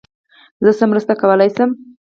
[0.63, 1.69] زه څه مرسته کولای سم.